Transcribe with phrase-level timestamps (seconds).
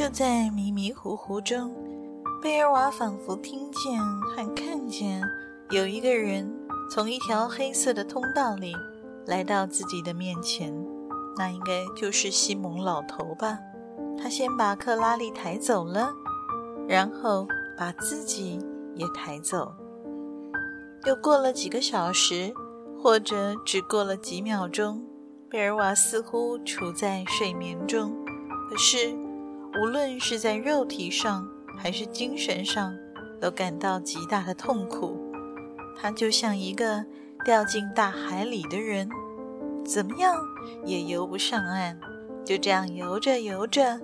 [0.00, 1.76] 就在迷迷糊糊中，
[2.40, 5.22] 贝尔瓦仿佛听见和看见
[5.68, 6.50] 有一个人
[6.90, 8.74] 从一条黑色的通道里
[9.26, 10.74] 来到自己的面前。
[11.36, 13.58] 那应该就是西蒙老头吧？
[14.16, 16.10] 他先把克拉丽抬走了，
[16.88, 18.58] 然后把自己
[18.94, 19.70] 也抬走。
[21.04, 22.54] 又过了几个小时，
[23.02, 25.04] 或者只过了几秒钟，
[25.50, 28.16] 贝尔瓦似乎处在睡眠中，
[28.70, 29.14] 可是，
[29.78, 31.46] 无论是在肉体上
[31.78, 32.94] 还是精神上，
[33.40, 35.18] 都感到极大的痛苦。
[35.96, 37.04] 他就像一个
[37.44, 39.08] 掉进大海里的人，
[39.84, 40.34] 怎么样
[40.84, 41.98] 也游不上岸。
[42.44, 44.00] 就这样游着游着，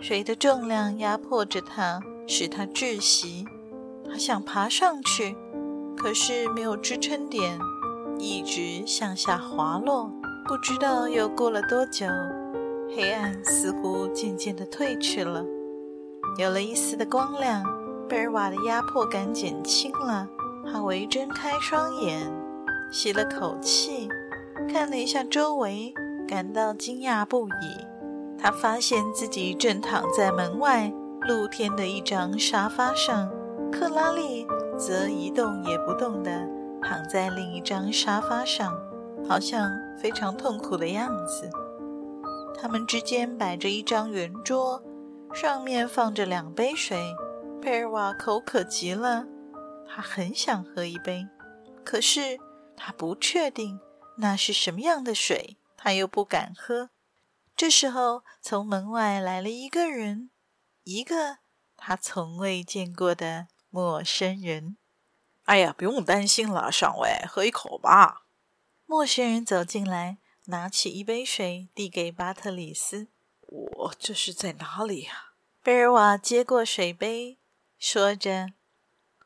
[0.00, 3.44] 水的重量压迫着他，使他窒息。
[4.08, 5.36] 他想爬上去，
[5.96, 7.58] 可是没有支撑点，
[8.18, 10.10] 一直向下滑落。
[10.46, 12.06] 不知道又过了多久。
[12.96, 15.44] 黑暗似乎渐渐的褪去了，
[16.38, 17.62] 有了一丝的光亮。
[18.08, 20.28] 贝尔瓦的压迫感减轻了，
[20.66, 22.20] 哈维睁开双眼，
[22.90, 24.08] 吸了口气，
[24.68, 25.94] 看了一下周围，
[26.26, 27.86] 感到惊讶不已。
[28.36, 30.92] 他发现自己正躺在门外
[31.28, 33.30] 露天的一张沙发上，
[33.70, 34.44] 克拉丽
[34.76, 36.30] 则一动也不动地
[36.82, 38.76] 躺在另一张沙发上，
[39.28, 41.48] 好像非常痛苦的样子。
[42.60, 44.82] 他们之间摆着一张圆桌，
[45.32, 47.00] 上面放着两杯水。
[47.62, 49.26] 佩尔瓦口渴极了，
[49.88, 51.26] 他很想喝一杯，
[51.82, 52.38] 可是
[52.76, 53.80] 他不确定
[54.18, 56.90] 那是什么样的水，他又不敢喝。
[57.56, 60.30] 这时候，从门外来了一个人，
[60.84, 61.38] 一个
[61.76, 64.76] 他从未见过的陌生人。
[65.44, 68.26] 哎呀，不用担心了，上尉，喝一口吧。
[68.84, 70.18] 陌生人走进来。
[70.50, 73.08] 拿起一杯水，递给巴特里斯。
[73.46, 75.32] 我这是在哪里呀？
[75.62, 77.38] 贝尔瓦接过水杯，
[77.78, 78.52] 说着：“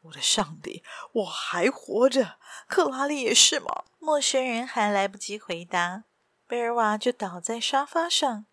[0.03, 2.39] 我的上帝，我还活着！
[2.69, 6.05] 克拉丽也是吗？”陌生人还来不及回答，
[6.47, 8.45] 贝尔瓦就倒在沙发上。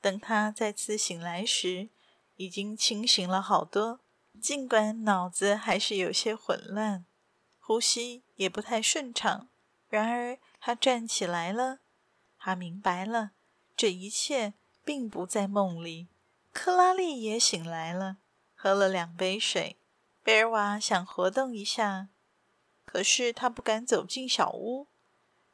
[0.00, 1.88] 等他再次醒来时，
[2.36, 4.00] 已经清醒了好多，
[4.40, 7.04] 尽管脑子还是有些混乱，
[7.60, 9.48] 呼吸也不太顺畅。
[9.88, 11.78] 然而，他站起来了。
[12.38, 13.32] 他明白了，
[13.76, 14.54] 这一切
[14.84, 16.08] 并不在梦里。
[16.52, 18.16] 克拉丽也醒来了，
[18.54, 19.76] 喝了两杯水。
[20.22, 22.08] 贝尔瓦想活动一下，
[22.84, 24.86] 可是他不敢走进小屋，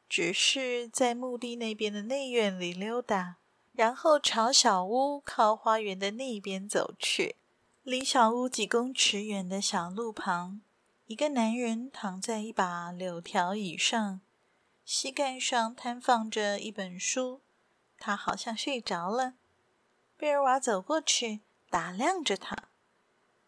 [0.09, 3.37] 只是在墓地那边的内院里溜达，
[3.73, 7.35] 然后朝小屋靠花园的那边走去。
[7.83, 10.61] 离小屋几公尺远的小路旁，
[11.05, 14.21] 一个男人躺在一把柳条椅上。
[14.85, 17.41] 膝盖上摊放着一本书，
[17.97, 19.33] 他好像睡着了。
[20.15, 21.41] 贝尔瓦走过去，
[21.71, 22.69] 打量着他。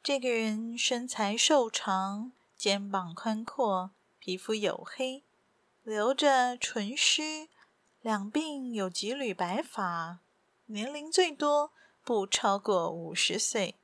[0.02, 5.24] 这个人身材瘦长，肩膀宽阔，皮肤黝黑，
[5.84, 7.50] 留着纯须，
[8.02, 10.22] 两鬓有几缕白发，
[10.66, 11.72] 年龄最多
[12.04, 13.76] 不超过五十岁，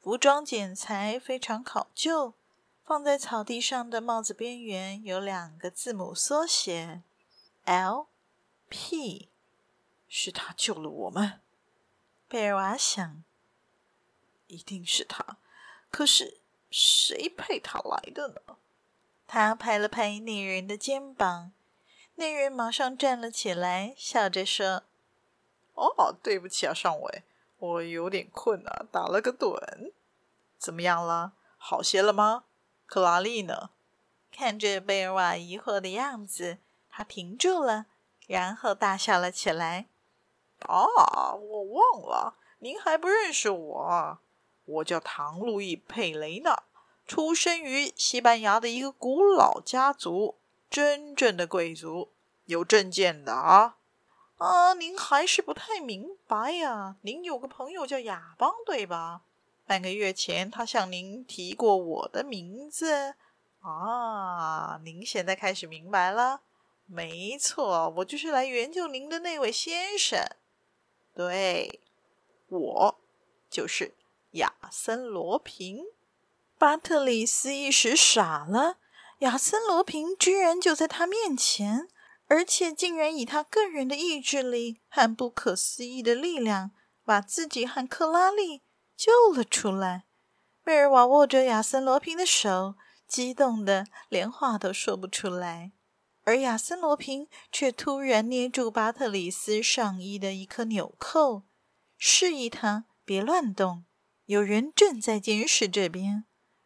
[0.00, 2.34] 服装剪裁非常考究。
[2.84, 7.02] 放在草地上的帽子边缘有两个字母缩写
[7.64, 9.28] ，L.P.
[10.08, 11.40] 是他救了我们。
[12.28, 13.22] 贝尔瓦想，
[14.48, 15.38] 一定是他。
[15.90, 16.38] 可是
[16.70, 18.56] 谁派他来的呢？
[19.26, 21.52] 他拍了拍那人的肩膀，
[22.16, 24.82] 那人马上站了起来，笑着说
[25.74, 27.22] ：“哦，对不起啊，上尉，
[27.58, 29.92] 我有点困啊，打了个盹。
[30.58, 31.32] 怎么样了？
[31.56, 32.44] 好些了吗？”
[32.92, 33.70] 克拉丽呢？
[34.30, 36.58] 看着贝尔瓦疑惑的样子，
[36.90, 37.86] 他停住了，
[38.26, 39.86] 然后大笑了起来。
[40.66, 44.18] 啊，我忘了，您还不认识我？
[44.66, 46.64] 我叫唐路易·佩雷纳，
[47.06, 50.34] 出生于西班牙的一个古老家族，
[50.68, 52.10] 真正的贵族，
[52.44, 53.78] 有证件的啊。
[54.36, 56.96] 啊，您还是不太明白呀。
[57.00, 59.22] 您有个朋友叫亚邦，对吧？
[59.72, 63.14] 半个月前，他向您提过我的名字
[63.60, 64.78] 啊！
[64.84, 66.42] 您现在开始明白了？
[66.84, 70.22] 没错，我就是来援救您的那位先生。
[71.14, 71.80] 对，
[72.48, 73.00] 我
[73.48, 73.94] 就是
[74.32, 75.86] 亚森·罗平。
[76.58, 78.76] 巴特里斯一时傻了，
[79.20, 81.88] 亚森·罗平居然就在他面前，
[82.26, 86.72] 而且竟然以他个人的意志力和不可思议的力量，
[87.06, 88.60] 把自己和克拉丽
[88.96, 90.04] 救了出来。
[90.62, 95.72] 贝尔瓦握着亚森·罗平的手，激动得连话都说不出来，
[96.24, 101.42] 而亚森·罗平却突然捏住巴特里斯上衣的一颗纽扣，
[101.96, 103.84] 示意他别乱动。
[104.26, 106.24] 有人正在监视这边。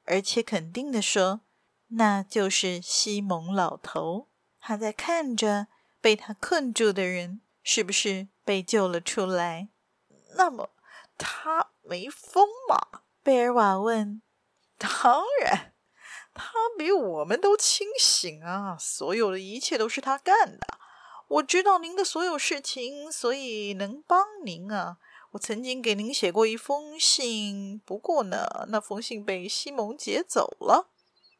[0.08, 1.40] 而且肯定地说，
[1.88, 4.28] 那就是西蒙老头。
[4.60, 5.66] 他在看着
[6.00, 9.68] 被他困住的人是不是被救了出来。
[10.36, 10.70] 那么
[11.18, 13.02] 他没疯吗？
[13.22, 14.22] 贝尔瓦问。
[14.78, 15.74] 当然，
[16.34, 18.76] 他比我们都清醒啊！
[18.78, 20.78] 所有的一切都是他干的。
[21.28, 24.98] 我知道您的所有事情，所以能帮您啊。
[25.32, 30.90] 我曾经给您写过一封信，不过呢，那封信被西蒙劫走了。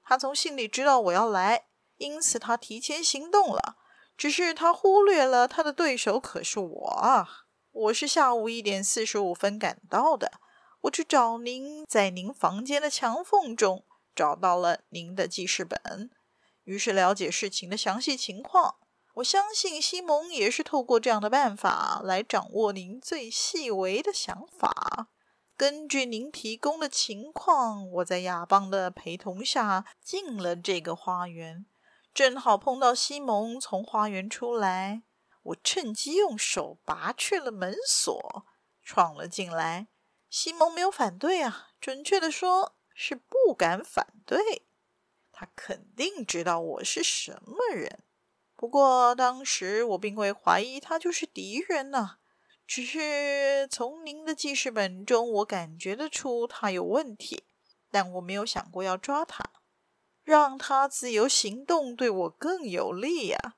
[0.03, 1.67] 他从信里知道我要来，
[1.99, 3.77] 因此他提前行动了。
[4.17, 7.46] 只是他忽略了他的对手可是我啊！
[7.79, 10.33] 我是下午一点四十五分赶到的。
[10.83, 13.85] 我去找您，在您房间的墙缝中
[14.15, 16.11] 找到了您的记事本，
[16.65, 18.77] 于是了解事情的详细情况。
[19.17, 25.09] 我相信西蒙也是透过这样的办法来掌握您最细微的想法。
[25.55, 31.67] 根据您提供的情况，我在亚邦的陪同下进了这个花园，
[32.15, 35.03] 正好碰到西蒙从花园出来。
[35.47, 38.47] 我趁机用手拔去了门锁，
[38.83, 39.89] 闯了进来。
[40.29, 44.67] 西蒙没有反对啊，准确地说是不敢反对。
[45.31, 48.03] 他肯定知道我是什么人。
[48.57, 52.19] 不过当时我并未怀疑他就是敌人呐、啊，
[52.67, 57.45] 只是从您的记事本中，我感觉得出他有问题，
[57.91, 59.45] 但我没有想过要抓他，
[60.25, 63.56] 让他自由行动对我更有利呀、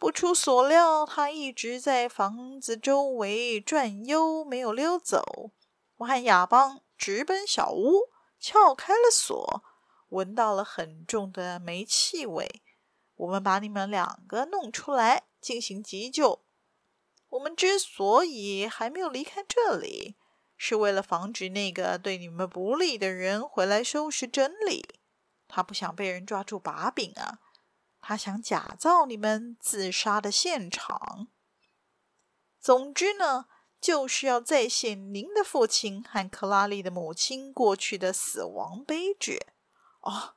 [0.00, 5.50] 不出所料，他一直在房子周围转悠，没有溜走。
[5.98, 8.08] 我和亚邦直奔小屋，
[8.38, 9.62] 撬开了锁，
[10.08, 12.62] 闻到了很重的煤气味。
[13.14, 16.40] 我们把你们两个弄出来进行急救。
[17.28, 20.16] 我们之所以还没有离开这里，
[20.56, 24.94] 是为了防止那个对你们不利的人回来收拾真理。
[25.46, 27.40] 他不想被人抓住把柄啊！
[28.00, 31.28] 他想假造你们自杀的现场。
[32.60, 33.46] 总之呢，
[33.80, 39.46] 就是要再现您的父亲和克拉丽的母亲过去的死亡悲剧。
[40.00, 40.34] 哦，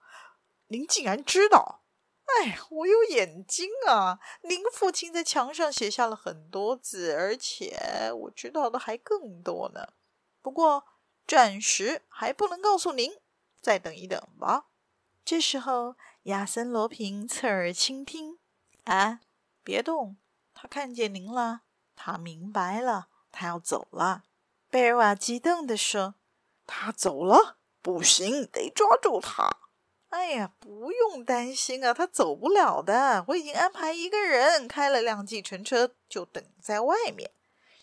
[0.67, 1.81] 您竟然知道！
[2.25, 4.19] 哎，我有眼睛啊！
[4.43, 9.89] 您父亲在墙上写下了很多字，而且我知道的还更多呢。
[10.41, 10.85] 不过
[11.27, 13.11] 暂时还不能告诉您，
[13.61, 14.67] 再等一等吧。
[15.25, 18.39] 这时候，亚森·罗平侧耳倾听。
[18.85, 19.19] 啊，
[19.63, 20.17] 别动！
[20.53, 21.61] 他看见您了，
[21.95, 24.23] 他明白了，他要走了。
[24.69, 26.15] 贝尔瓦激动地说
[26.65, 27.57] ：“他走了？
[27.81, 29.57] 不行，得抓住他！”
[30.09, 33.25] 哎呀，不用担心啊，他走不了的。
[33.27, 37.31] 我已经安排一个人开了辆计程车，就等在外面。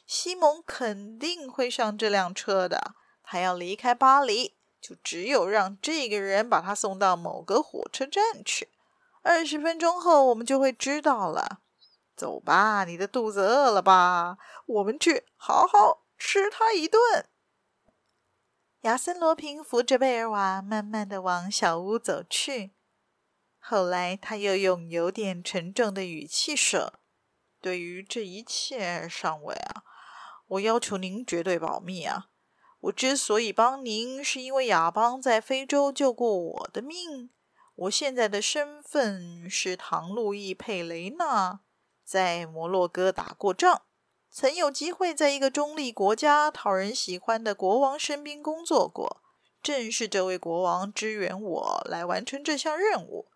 [0.07, 2.95] 西蒙肯定会上这辆车的。
[3.23, 8.69] 他要离开巴黎，就只有让这个人把他送到某个火车站去。
[9.23, 11.61] 二十分钟后，我们就会知道了。
[12.17, 14.39] 走吧，你的肚子饿了吧？
[14.67, 17.27] 我们去好好吃他一顿。
[18.83, 22.73] 亚森·罗平扶着贝尔瓦，慢慢地往小屋走去。
[23.59, 26.95] 后来，他又用有点沉重的语气说
[27.61, 29.83] ：“对于这一切，上尉啊，
[30.47, 32.30] 我要求您绝对保密啊！
[32.81, 37.31] 我之所以帮您，是因为亚邦在非洲救过我的命。
[37.75, 41.61] 我现在的身份是唐路易·佩雷纳，
[42.05, 43.83] 在摩洛哥打过仗。”
[44.33, 49.21] 曾有机会在一个中立国家讨人喜欢的国王身边工作过，
[49.61, 53.27] 正是这位国王支援我来完成这项任务，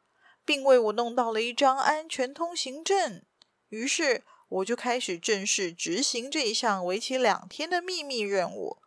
[0.45, 3.23] 并为我弄到了一张安全通行证。
[3.71, 8.79] 于是我就开始正式执行这一项为期两天的秘密任务。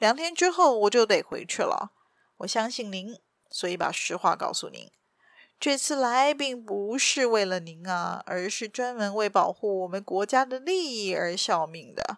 [0.00, 1.92] 两天之后我就得回去了。
[2.38, 4.90] 我相信您，所以把实话告诉您。
[5.58, 12.16] 这次来并不是为了您啊，而是专门为保护我们国家的利益而效命的。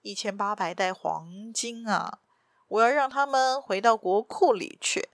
[0.00, 2.20] 一千八百袋黄金啊，
[2.68, 5.10] 我要让他们回到国库里去。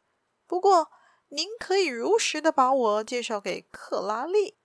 [0.46, 0.88] 不过，
[1.30, 4.56] 您可以如实的把我介绍给克拉丽。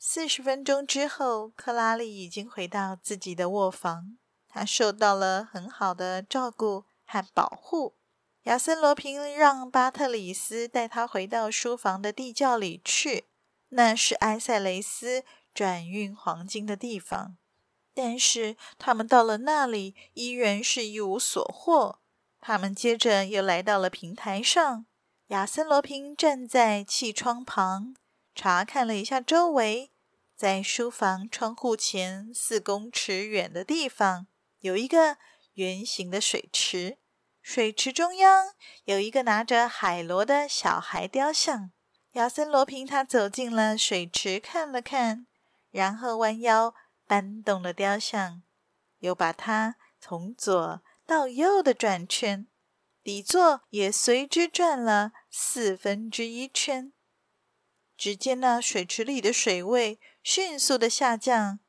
[0.00, 4.18] 四十分钟之后，克拉丽已经回到自己的卧房，
[4.58, 7.94] 他受到了很好的照顾和保护。
[8.42, 13.26] 亚森·罗平让巴特里斯带他回到书房的地窖里去，
[13.68, 15.22] 那是埃塞雷斯
[15.54, 17.36] 转运黄金的地方。
[17.94, 22.00] 但是他们到了那里，依然是一无所获。
[22.40, 24.86] 他们接着又来到了平台上，
[25.28, 27.94] 亚森·罗平站在气窗旁，
[28.34, 29.92] 查看了一下周围。
[30.34, 34.26] 在书房窗户前四公尺远的地方，
[34.60, 35.18] 有一个
[35.54, 36.98] 圆形的水池。
[37.40, 41.72] 水池中央有一个拿着海螺的小孩雕像。
[42.12, 45.26] 亚森·罗平他走进了水池，看了看，
[45.70, 46.74] 然后弯腰
[47.06, 48.42] 搬动了雕像，
[48.98, 52.48] 又把它从左到右的转圈，
[53.02, 56.92] 底座也随之转了四分之一圈。
[57.96, 61.60] 只见那水池里的水位迅速的下降，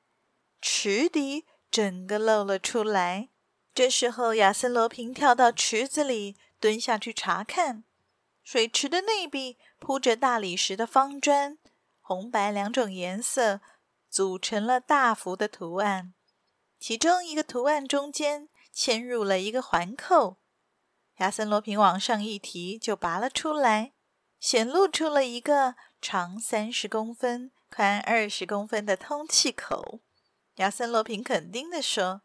[0.62, 3.30] 池底整个露了出来。
[3.74, 7.84] 这时候，亚森·罗平跳到池子里，蹲下去查看。
[8.44, 11.58] 水池的内壁铺着大理石的方砖，
[12.02, 13.62] 红白两种颜色
[14.10, 16.14] 组成了大幅的图案。
[16.80, 20.38] 其中一个图案中间嵌入了一个环扣。
[21.18, 23.94] 亚森·罗平往上一提，就拔了出来，
[24.40, 30.00] 显露出了一个长三十公分、宽二十公分的通气口。
[30.60, 32.22] 亚森·罗平肯定地说。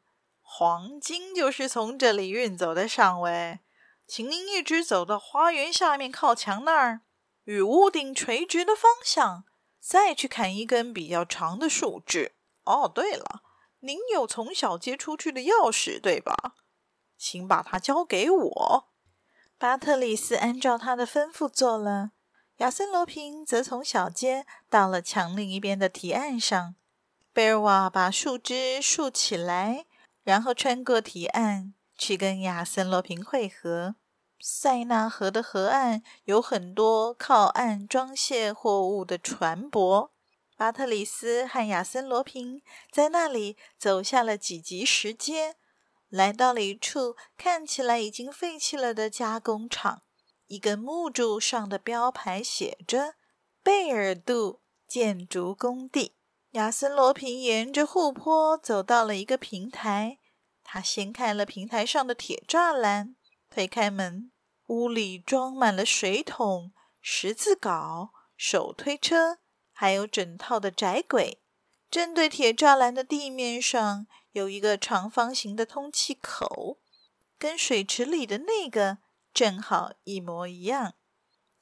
[0.46, 3.60] 黄金就是从这里运走的，上尉，
[4.06, 7.00] 请您一直走到花园下面靠墙那儿，
[7.44, 9.44] 与屋顶垂直的方向，
[9.80, 12.34] 再去砍一根比较长的树枝。
[12.64, 13.42] 哦，对了，
[13.80, 16.54] 您有从小接出去的钥匙，对吧？
[17.16, 18.88] 请把它交给我。
[19.56, 22.10] 巴特里斯按照他的吩咐做了。
[22.58, 26.74] 亚森·罗平则从小街到了墙另一边的堤岸上。
[27.34, 29.84] 贝尔瓦把树枝竖起来。
[30.24, 33.96] 然后穿过堤岸去跟亚森·罗平会合。
[34.40, 40.10] 塞纳河的河岸有很多靠岸装卸货物的船舶。
[40.56, 45.56] 巴特里斯和亚森·罗平在那里走下了几级石阶，
[46.08, 50.02] 来到了一处看起来已经废弃了的加工厂。
[50.46, 53.16] 一根木柱上的标牌写着
[53.62, 56.16] “贝尔杜建筑工地”。
[56.54, 60.20] 亚森·罗平沿着护坡走到了一个平台，
[60.62, 63.16] 他掀开了平台上的铁栅栏，
[63.50, 64.30] 推开门，
[64.68, 69.38] 屋里装满了水桶、十字镐、手推车，
[69.72, 71.42] 还有整套的窄轨。
[71.90, 76.78] 正对铁栅栏的地面上有一个长方形的通气口，
[77.36, 78.98] 跟水池里的那个
[79.32, 80.94] 正好一模一样。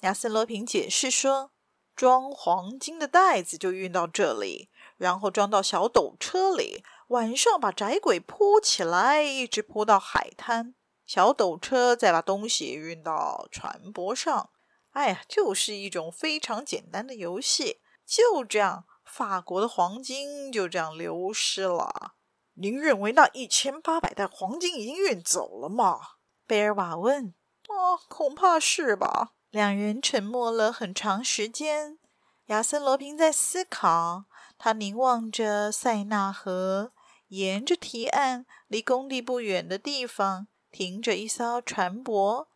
[0.00, 1.52] 亚森·罗平解释说
[1.96, 4.68] ：“装黄金的袋子就运到这里。”
[5.02, 10.76] 然后装到小斗车里，晚上把窄轨铺起来，一直铺到海滩。
[11.04, 14.50] 小斗车再把东西运到船舶上。
[14.92, 17.80] 哎呀，就是一种非常简单的游戏。
[18.06, 22.14] 就这样，法国的黄金就这样流失了。
[22.54, 25.98] 您认为那一千八百袋黄金已经运走了吗？
[26.46, 27.34] 贝尔瓦问。
[27.66, 29.32] 哦，恐怕是吧。
[29.50, 31.98] 两人沉默了很长时间。
[32.46, 34.26] 亚森·罗平在思考。
[34.64, 36.92] 他凝望着塞纳河，
[37.26, 42.46] 沿着堤岸，离工地不远的地方停着一艘船舶，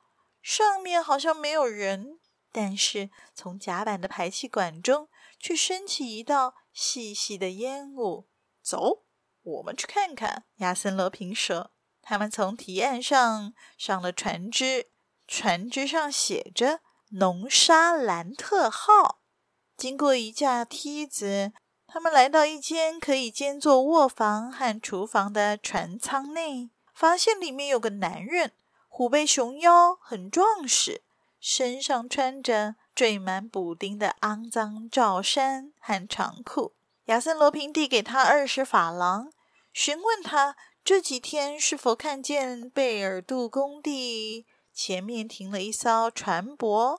[0.41, 2.21] 上面好像没有人，
[2.53, 5.09] 但是从甲板的排气管中
[5.41, 8.29] 却升起一道细细的烟雾。
[8.63, 9.03] 走，
[9.43, 10.45] 我们去看看。
[10.59, 11.73] 亚森·罗平说。
[12.01, 14.93] 他们从堤岸上上了船只，
[15.27, 16.83] 船只上写着
[17.19, 19.23] “农沙兰特号”。
[19.77, 21.53] 经过一架梯子。
[21.89, 28.53] 他们来到一间可以兼做卧房和厨房的船舱内，发现里面有个男人，
[28.89, 31.03] 虎背熊腰，很壮实，
[31.41, 36.75] 身上穿着缀满补丁的肮脏罩衫和长裤。
[37.05, 39.31] 亚森·罗平递给他二十法郎，
[39.73, 46.99] 询问他这几天是否看见贝尔杜工地前面停了一艘船舶。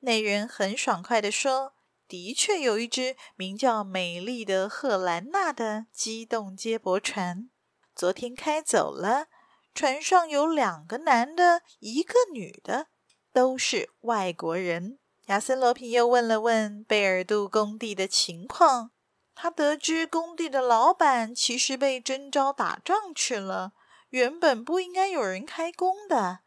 [0.00, 1.72] 那人很爽快地说。
[2.08, 7.50] 的确有一只名叫“美丽的赫兰娜”的机动接驳船，
[7.94, 9.26] 昨天开走了。
[9.74, 12.86] 船上有两个男的，一个女的，
[13.32, 14.98] 都是外国人。
[15.26, 18.90] 亚森·罗平又问了问贝尔杜工地的情况，
[19.34, 23.74] 他得知工地的老板其实被征召打仗去了，
[24.08, 26.40] 原本不应该有人开工的，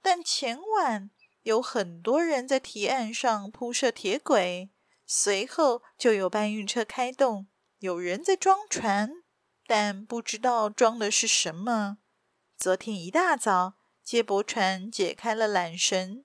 [0.00, 1.10] 但前晚
[1.42, 4.70] 有很多人在堤岸上铺设铁轨。
[5.12, 7.48] 随后就有搬运车开动，
[7.80, 9.10] 有人在装船。
[9.66, 11.98] 但不知道装的是什么。
[12.56, 13.74] 昨天一大早，
[14.04, 16.24] 接驳船解开了缆绳，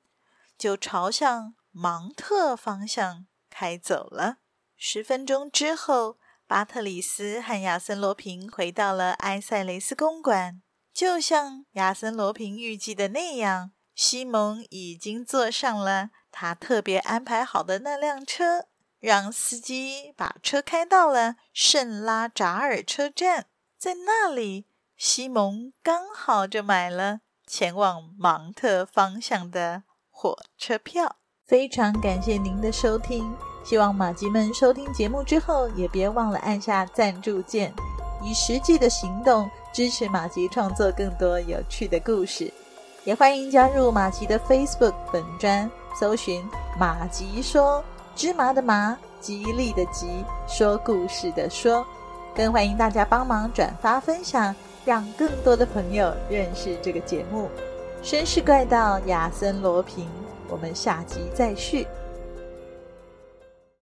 [0.55, 4.37] 就朝向芒特方向开走了。
[4.77, 10.61] 十分钟之后，巴特里斯和亚森罗平回到了埃塞雷斯公馆，
[10.93, 18.67] 就像亚森罗平预计的那样，西蒙已经坐上了他特别安排好的那辆车。
[19.05, 23.45] 让司机把车开到了圣拉扎尔车站，
[23.77, 24.65] 在那里，
[24.97, 31.17] 西蒙刚好就买了前往芒特方向的火车票。
[31.45, 33.31] 非常感谢您的收听，
[33.63, 37.71] 希望马吉们收听节目之后也别忘了按下赞助键，
[38.23, 42.51] 以实际的行动支持马吉创作更多有趣的故事。
[43.03, 46.43] 也欢迎加入马吉的 Facebook 本专，搜寻
[46.79, 47.85] “马吉说”。
[48.15, 50.07] 芝麻的麻，吉利的吉，
[50.47, 51.85] 说故事的说，
[52.33, 54.55] 更欢迎大家帮忙转发分享，
[54.85, 57.49] 让更多的朋友认识这个节目。
[58.01, 60.07] 绅士怪盗亚森罗平，
[60.47, 61.85] 我们下集再续。